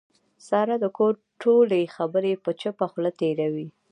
ساره 0.47 0.75
د 0.83 0.85
کور 0.97 1.13
ټولې 1.41 1.81
خبرې 1.95 2.33
په 2.43 2.49
چوپه 2.61 2.85
خوله 2.91 3.11
تېروي. 3.19 3.67